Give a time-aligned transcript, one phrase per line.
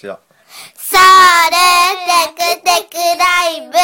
[0.00, 0.20] じゃあ
[0.78, 1.02] それ
[2.34, 3.74] テクテクライブ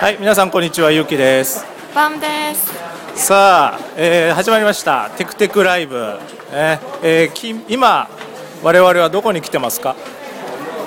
[0.00, 1.64] はい、皆さんこんにちは、ゆうきです。
[1.94, 2.72] バンです。
[3.14, 6.18] さあ、えー始まりました、テクテクライブ。
[6.50, 8.08] えーえーき今、
[8.64, 9.94] 我々はどこに来てますか？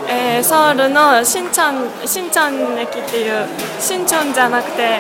[0.09, 3.47] えー、ソウルの新チャン新チャン駅っていう
[3.79, 4.99] 新チョンじゃなくて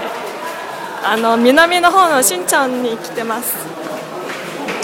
[1.03, 3.57] あの南の方の新チャンに来てます。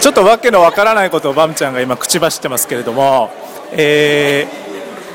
[0.04, 3.30] ちょっとわけのわからないことをバムちゃんが今口走ってますけれども、
[3.72, 4.46] え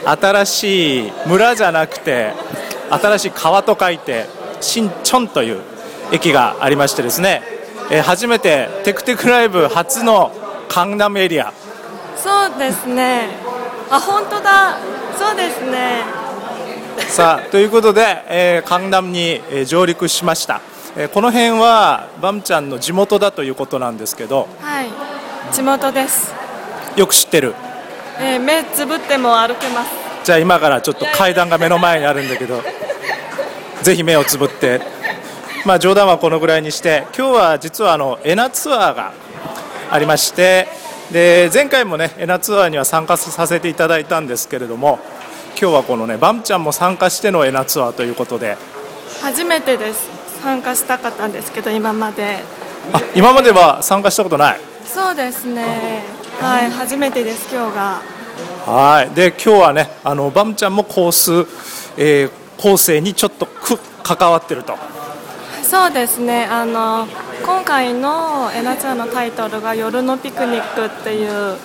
[0.03, 2.33] ー新しい村じゃなくて
[2.89, 4.25] 新しい川と書いて
[4.61, 5.61] 新チョンという
[6.11, 7.43] 駅がありましてですね、
[7.91, 10.31] えー初めてテクテクライブ初の
[10.69, 11.53] カンナムエリア
[12.17, 13.27] そうですね。
[13.91, 14.79] あ本当だ。
[15.15, 16.01] そうですね。
[17.09, 20.61] さあということで、えー、カンナムに、えー上陸しました、
[20.99, 24.89] えーこの辺はバムちゃんの地元だということなんですけどはい。
[25.53, 26.33] 地元です。
[26.97, 27.55] よく知ってる？
[28.19, 29.91] えー、目つぶっても歩けます。
[30.25, 32.61] じゃあ今からちょっと階段が目の前にあるんだけど
[33.81, 34.81] ぜひ目をつぶって
[35.63, 39.13] まあ冗談はこのぐらいにして今日は実はあのエナツアーが
[39.89, 40.67] ありまして
[41.11, 44.99] で前回もねエナツアーには参加させていただいたんですけれども
[45.59, 48.57] 今日はこのねバムちゃんも参加してのエナツアーということで
[49.23, 50.18] 初めてです。
[50.41, 52.39] 参加したかったんですけど今まで。
[52.93, 54.59] あ今までは参加したことない？
[54.85, 56.03] そうですね。
[56.39, 58.01] はい初めてです今日が。
[58.65, 61.31] はいで今日はねあのバムちゃんもコース、
[61.97, 64.77] えー構成にちょっとく関わってると
[65.63, 67.07] そうですねあの
[67.45, 71.55] 今回のエナちゃんのタイトルが「夜のピクニック」っていう、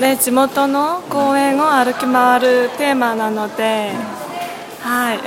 [0.00, 3.92] ね、地元の公園を歩き回るテーマなので、
[4.80, 5.20] はい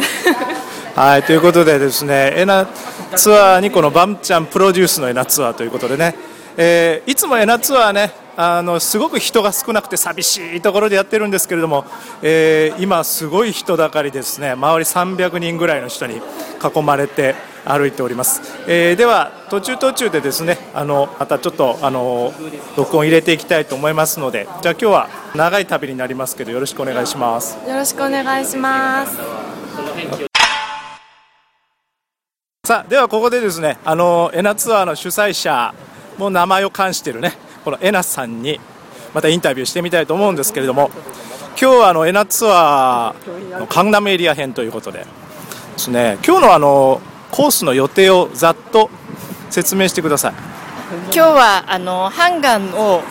[0.95, 2.67] はい、ということでですね、エナ
[3.15, 6.15] ツアーにこのバムちゃんプロデュースのエナツアーということでね、
[6.57, 11.85] えーいつもエナツアーね、あのすごく人が少なくて寂しいところでやってるんですけれども、
[12.21, 17.35] えー今すごい人だかりですね、周り300人ぐらいの人に囲まれて
[17.65, 18.41] 歩いております。
[18.67, 22.33] えーでは途中途中でですね、あのまたちょっとあの
[22.75, 27.57] 録音入れていきたいと思いますので、じゃあ今日は長い旅になりますけどよろしくお願いします。
[27.67, 29.17] よろしくお願いします
[32.63, 35.73] さあではここでですねあのエナツアーの主催者
[36.19, 37.33] も名前を冠しているね
[37.65, 38.59] このエナさんに
[39.15, 40.91] またインタビューしてみたいと思うんですけれども
[41.59, 45.05] 今日はあのエナツアーのカンナムエリア編ということでで
[45.77, 47.01] すね今日のあの
[47.31, 48.91] コースの予定をざっと
[49.49, 50.33] 説明してください。
[51.05, 53.01] 今日はあのハンガンを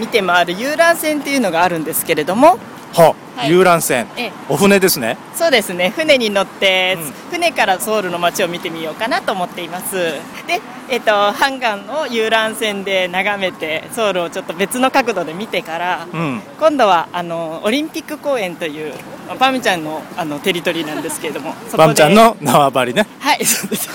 [0.00, 2.58] 見て回る遊覧船っていうのがあるんですけれども
[2.92, 3.50] は、はい。
[3.50, 4.06] 遊覧船。
[4.16, 4.32] ええ。
[4.48, 5.18] お船ですね。
[5.34, 5.92] そうですね。
[5.94, 9.94] 船に乗って、う船からソウルの街を見てみようかなと思っています。
[10.46, 16.40] で、えっとハンガンを遊覧船で眺めてソウルをちょっと別の角度で見てから、うん。
[16.58, 18.94] 今度はあのオリンピック公園という
[19.26, 23.06] まあパミちゃんのあのテリトリーなんですけれども そこでバムちゃんの縄張りね。
[23.18, 23.88] はい、そうです。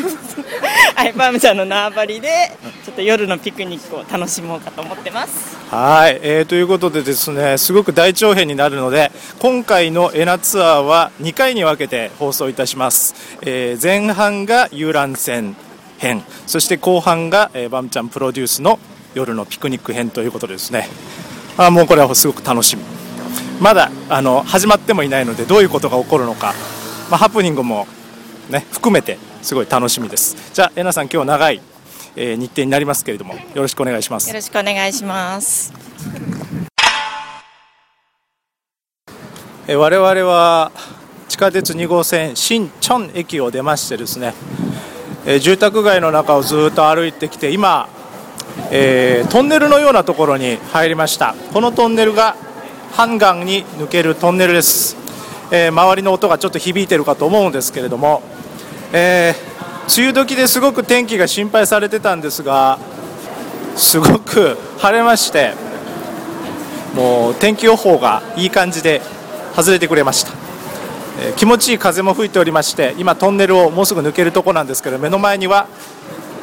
[0.96, 2.52] はい、パームちゃんの縄張りで、
[2.86, 5.58] ちょっと夜のピクニックを楽しもうかと思ってます。
[5.72, 15.56] はい、えーということでですねすごく大長編になるので今回のエナツアーは2回に分けて放送いたします、えー前半が遊覧船
[16.02, 18.80] 編そして後半が、えーバムちゃんプロデュースの
[19.14, 20.88] 夜のピクニック編ということでですね。
[21.58, 22.84] あもうこれはすごく楽しみ。
[23.62, 26.54] まだあの始まってもいないのでどういうことが起こるのか、
[27.12, 27.86] まあ、ハプニングも、
[28.50, 30.36] ね、含めてすごい楽しみです。
[30.54, 31.62] じゃあエナさん今日長い、
[32.16, 34.28] えー日程になりますけれどもよろしくお願いします。
[34.30, 35.72] よろしくお願いします。
[39.68, 40.72] えー我々は
[41.28, 44.34] 地下鉄2号線新チョン駅を出ましてですね、
[45.26, 47.90] えー住宅街の中をずっと歩いてきて今、
[48.72, 51.36] えートンネルのようなところに入りました。
[51.54, 52.36] このトンネルが
[52.94, 54.98] ハンガンに抜けるトンネルです、
[55.52, 58.22] えー周りの音がちょっと響いてるかと思うんですけれども、
[58.94, 59.52] えー
[59.94, 62.80] 梅雨時ですごく天気が心配されてたんですが
[63.76, 65.54] すごく晴れまして
[66.96, 69.02] もう天気予報がいい感じで
[69.56, 70.32] 外れてくれました、
[71.20, 75.68] え気持ちいい風も吹いておりまして今トンネルをもうすぐ抜けるところなんですけど目の前には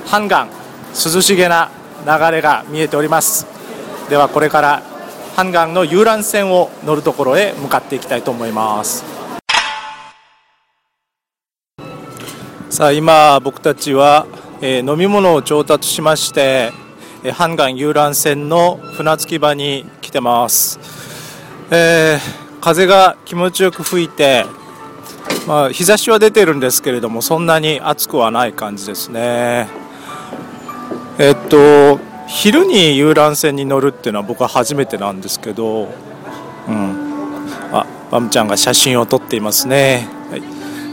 [0.06, 0.50] ハンガン
[0.92, 1.70] 涼しげな
[2.04, 3.46] 流れが見えております。
[4.08, 4.82] ではこれから
[5.36, 9.04] ハンガンの遊覧船を乗るところへ向かっていきたいと思います。
[12.70, 14.26] さあ今僕たちは、
[14.60, 16.72] えー飲み物を調達しまして
[17.24, 20.78] えーハンガン遊覧船の船着き場に来てます、
[21.70, 24.44] えー風が気持ちよく吹いて、
[25.46, 29.68] まあ、日差しは出てるんですけれどもそんなに暑くはない感じですね。
[31.18, 35.88] えっと昼に遊覧船に乗るっていうのは僕は初めてなんですけど、
[36.68, 40.42] うん、あバムちゃんが写真を撮っていますね、はい、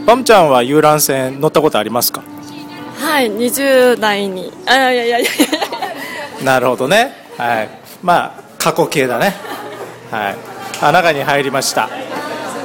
[0.06, 2.22] バムちゃんは遊覧船乗ったことありますか？
[2.98, 4.50] はい20代に。
[4.66, 5.28] あいやいやいやいや。
[6.44, 7.12] なるほどね。
[7.36, 7.68] はい。
[8.02, 9.34] まあ過去形だね。
[10.10, 11.88] はいあ中に入りました。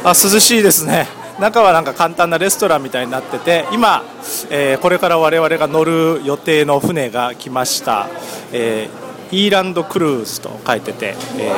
[0.04, 1.08] あ涼しいですね。
[1.40, 4.04] 中はなんか簡単なレストランみたいになってて今、
[4.50, 8.08] えーこれから我々が乗る予定の船が来ました、
[8.52, 11.52] えーイーランドクルーズと書いてて、え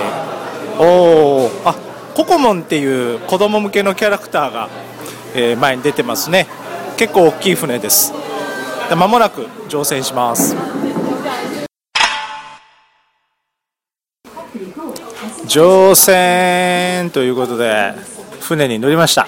[0.78, 1.70] ーおー。
[1.70, 1.76] あ
[2.14, 4.70] ココモンっていう子供向けのキャラクターが、
[5.36, 6.48] えー前に出てますね。
[6.98, 8.14] 結構大きい船です。
[8.90, 10.56] で間もなく乗船します
[15.48, 17.94] 乗船ということで
[18.42, 19.28] 船に乗りました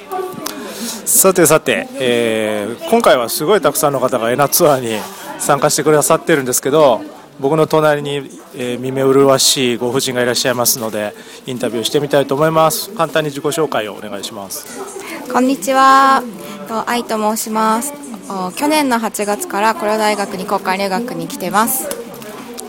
[1.05, 4.99] さてさて、えー今回はすごいたくさんの方がエナツアーに
[5.39, 7.01] 参加してくださってるんですけど
[7.39, 11.13] 僕の隣に、えー耳麗しいご婦人がいらっしゃいますので
[11.45, 16.23] インタビューしてみたいと思います簡単に自己紹介をお願いしますこんにちは。
[16.67, 17.93] と愛と申します。
[18.29, 21.89] お去年の8月からコロ大学に交換留学に来てます。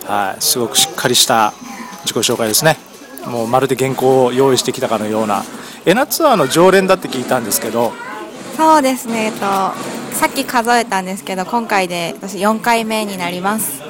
[0.05, 1.53] はい、すごくしっかりした
[2.06, 2.76] 自己紹介ですね
[3.26, 5.43] もうまるで原稿を用意してきたかのような
[5.85, 7.93] エナツアーの常連だって聞いたんですけど
[8.56, 9.26] そうですね。
[9.26, 9.41] えっと
[10.14, 13.82] さっき数えたんですけど、今回で私4回目になります。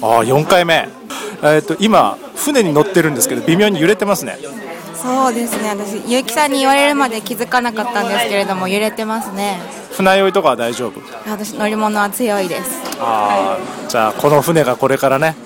[0.00, 0.88] ああ4回目、
[1.42, 4.38] えー、と今船に乗ってるんですけど微妙に揺れてますね
[4.94, 5.68] そうですね。
[5.68, 9.58] 私結城さんに言われるまで気づかなかったんですけれども揺れてますね。
[9.92, 11.00] 船酔いとかは大丈夫？
[11.28, 12.80] 私乗り物は強いです。
[13.00, 15.36] ああじゃあこの船がこれからね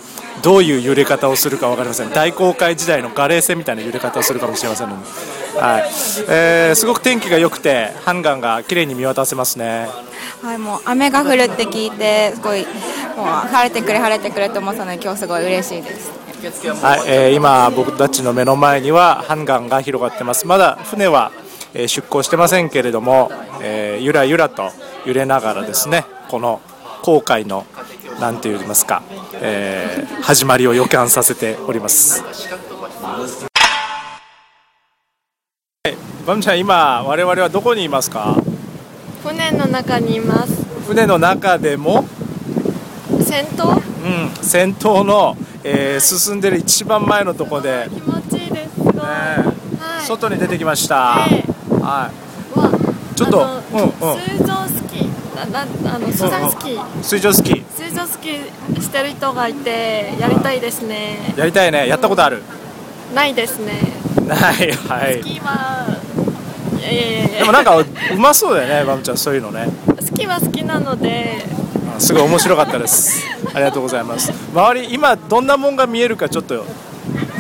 [0.42, 2.10] どういう揺れ方をするか分かりません。
[2.10, 5.82] 大航海時代のガレー船みたいな揺れ方をするかもしれませんので、はい。
[6.28, 9.88] えーすごく天気が良くてハンガンが綺麗に見渡せますね。
[10.42, 12.60] はい、もう雨が降るって聞いてすごい
[13.16, 16.12] もう晴れてくれ晴れてくれと思ってたので今日すごい嬉しいです。
[16.82, 20.46] はい、えー今僕たちの目の前にはハンガンが広がってます。
[20.46, 21.32] まだ船は、
[21.74, 23.30] えー出港してませんけれども、
[23.60, 24.70] えーゆらゆらと
[25.04, 26.60] 揺れながらですねこの
[27.02, 27.66] 航海の
[28.20, 29.02] なんて言いますか、
[29.34, 32.22] えー始まりを予感させております。
[32.22, 32.30] は
[35.88, 38.36] いバムちゃん今我々はどこにいますか？
[39.22, 40.64] 船の中にいます。
[40.86, 42.04] 船の中でも？
[43.22, 43.70] 先頭？
[43.70, 48.74] うん、先頭の、えー進んでる一番前のところで、ね気持ちいいです。
[48.74, 49.54] すごい、は
[50.02, 50.06] い。
[50.06, 51.44] 外に出てきました、え
[51.80, 52.10] は
[52.54, 52.70] い、わ
[53.14, 53.38] ちょっと
[53.72, 53.90] うんうん。
[54.36, 54.44] 水
[55.46, 57.02] ななあの水上スキー。
[57.02, 57.64] 水上スキー。
[57.76, 61.34] 水上スキーしてる人がいてやりたいですね。
[61.36, 61.86] やりたいね。
[61.88, 62.42] やったことある？
[63.14, 63.72] ないですね。
[64.26, 65.20] ないはい。
[65.22, 65.98] スキーは
[66.78, 67.86] いやいやいやでもなんかう
[68.18, 69.68] まそうだよねバムちゃんそういうのね。
[70.00, 71.44] スキーは好きなので。
[71.96, 73.24] あすごい面白かったです。
[73.54, 74.32] ありがとうございます。
[74.54, 76.64] 周り今どんなもんが見えるかちょっと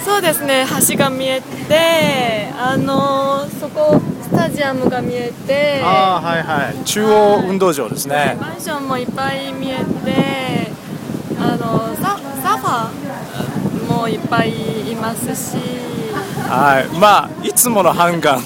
[0.04, 3.37] そうですね橋が見えてあのそこ
[4.28, 6.84] スタジアムが見えてああはいはい。
[6.84, 8.36] 中央運動場ですね。
[8.38, 10.70] マンションもいっぱい見えて
[11.40, 15.56] あのササーファーもいっぱいいますし。
[16.48, 16.98] はい。
[16.98, 18.42] まあいつものハンガン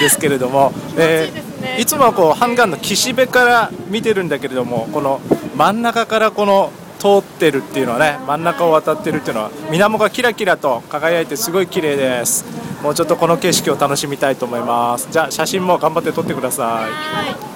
[0.00, 1.76] ですけれども、いいですね。
[1.78, 5.20] ーいつもはこうハンガンの岸辺から見てるんだけれどもこの
[5.56, 12.44] 真ん中からこの通ってるっていうのはね真ん中を渡ってるっていうのは水面がキラキラと輝いてすごい綺麗です。
[12.82, 15.08] もうちょっとこの景色を楽しみたいと思います。
[15.10, 17.48] じゃあ写真も頑張って撮ってください。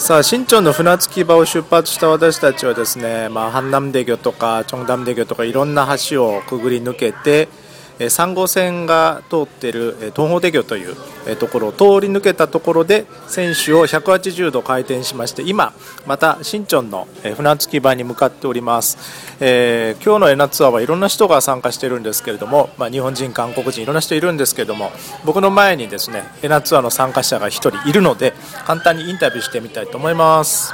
[0.00, 7.48] さあ新町の船着き場を出発した私たちはですね、まあ、ハンナムデ魚とかチョンダムデ魚とかいろんな橋をくぐり抜けて
[7.98, 10.96] 3号線が通っている東方出魚という
[11.36, 15.72] ところを通り抜けたところで船首を180度回転しまして今
[16.06, 18.98] また新町の船着き場に向かっております、
[19.40, 24.90] えー今日のエナツアーはいろんな人が参加しているんですけれども、まあ、日本人韓国人いろんな人いるんですけれども
[25.24, 28.32] 僕の前にですねエナツアーの参加者が1人いるので
[28.64, 30.72] 簡単にインタビューしてみたいと思います。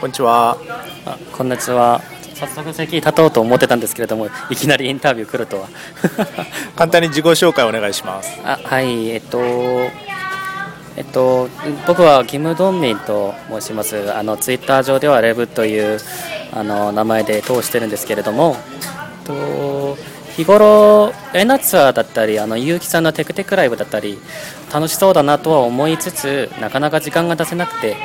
[0.00, 0.58] こんにちは。
[1.36, 2.21] こんにちは。
[2.42, 5.68] 早速席立とうと思ってたんですけれどもいきなりインタビュー来るとは。
[6.74, 8.40] 簡単に自己紹介お願いします。
[8.44, 9.38] あはいえっと
[10.96, 11.48] えっと
[11.86, 14.12] 僕はキム・ドンミンと申します。
[14.12, 16.00] あのツイッター上ではレブという
[16.52, 18.56] あの名前で通してるんですけれども
[19.20, 19.96] えっと
[20.36, 24.18] 日頃エナツアーだったりあの結城さんのテクテクライブだったり
[24.72, 27.96] 楽しそうだなとは思いつつなかなか時間が出せなくて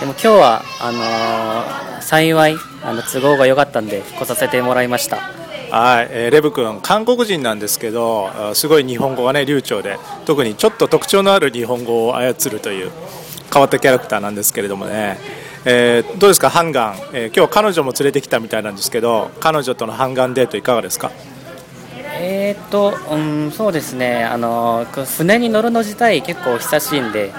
[0.00, 5.18] でも今日はあのー幸いあの都合が良かったんで来させてもらいました。
[5.70, 12.90] はい、えーレブ君韓国人なんですけどあすごい日本語がね流暢で特にちょっと特徴のある日本語を操るという
[13.52, 15.18] 変わったキャラクターなんですけれどもね、
[15.66, 21.12] えーどうですか、ハンガン、えー今日彼女も連れてきたみたいなんですけど、彼女とのハンガンデートいかがですか？
[22.22, 27.32] えーっと、うん、そうですね、あの船に乗るの自体、結構久しいんで、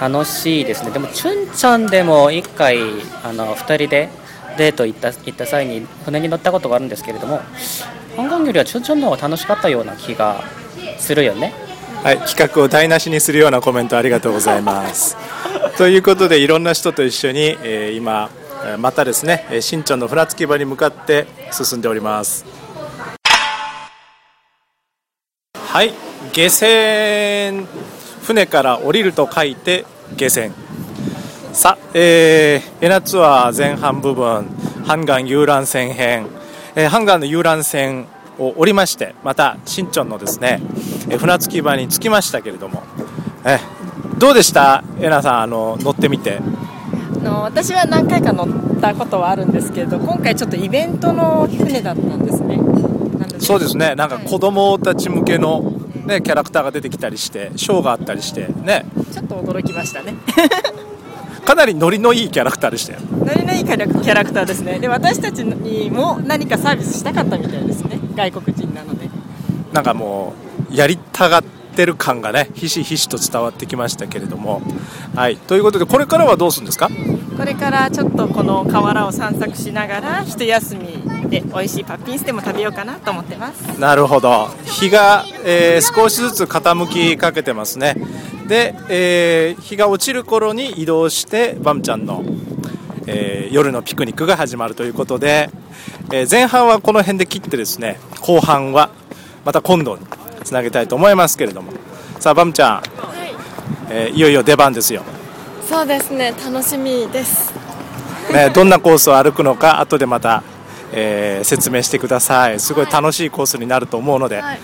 [0.00, 2.78] 楽しいですね、でも、チュンちゃんでも1回、
[3.24, 4.08] あの2人で
[4.56, 7.40] デート行った行った際に、船に乗ったことがあるんですけれども、
[8.16, 10.42] ハンガンよりはチュンちゃんの方が楽しかったような気が
[10.98, 11.52] するよね。
[12.02, 15.16] はい、企画を台無しにするようなコメントありがとうございます。
[15.76, 18.30] ということでいろんな人と一緒に、えー今
[18.64, 22.44] えーまたですねえー新町の船着き場に向かって進んでおります。
[25.54, 25.92] はい、
[26.32, 27.66] 下船
[28.28, 30.52] 船から降りると書いて下船。
[31.54, 34.44] さあ、えー、エナツアー前半部分、
[34.84, 36.26] ハンガン遊覧船編、
[36.76, 38.06] えーハンガンの遊覧船
[38.38, 40.60] を降りまして、また新町のですね、
[41.08, 42.82] えー船着き場に着きましたけれども、
[43.46, 46.38] えーどうでした、エナさん、あの乗ってみて。
[46.38, 52.60] あの私は何回か乗ったことはあるんですけれど今回ちょっとイベントの船だったんですね。
[53.38, 55.72] そうですね、なんか子供たち向けの、
[56.08, 60.14] ね、キャラクターが出てきたりして、ショーがあったりして、ね、ちょっと驚きましたね。
[61.44, 63.00] かなりノリのいいキャラクターでしたよ。
[63.12, 64.78] ノリのいいキャラクターですね。
[64.78, 68.00] で私たちにも何かサービスしたかったみたいですね。
[68.14, 69.08] 外国人なので。
[69.72, 70.32] なんかも
[70.70, 74.62] うやりたがってる感がねひしひしと伝わってきましたけれども。
[75.14, 75.36] はい。
[75.36, 76.90] ということでこれからはどうするんですか？
[77.36, 80.87] これからちょっとこの河原を散策しながら一休み
[81.28, 83.78] で美味しいパッピンステも食べようかなと思ってます。
[83.78, 84.48] なるほど。
[84.64, 87.96] 日が、えー少しずつ傾きかけてますね。
[88.46, 92.24] で、えー日が落ちる頃に移動してバムちゃんの、
[93.06, 95.50] えー夜のピクニックが始まるということで、
[96.12, 98.90] えー前半はこの辺で切ってですね後半は
[99.44, 100.06] また今度に
[100.44, 101.72] つなげたいと思いますけれども。
[102.20, 102.82] さあバムちゃん、
[103.90, 105.02] えーいよいよ出番ですよ。
[105.68, 106.32] そうですね。
[106.44, 107.52] 楽しみです。
[108.32, 110.42] ね、どんなコースを歩くのか後でまた、
[110.92, 112.60] えー説明してください。
[112.60, 114.60] すごい楽しいコースになると思うので、はい。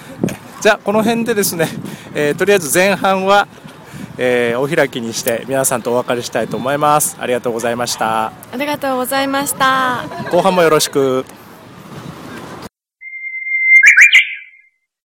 [0.60, 1.68] じゃあこの辺でですね、
[2.14, 3.46] えーとりあえず前半は、
[4.18, 7.16] えーお開きにして皆さんとお別れしたいと思います。
[7.20, 8.26] ありがとうございました。
[8.26, 10.04] ありがとうございました。
[10.30, 11.24] 後半もよろしく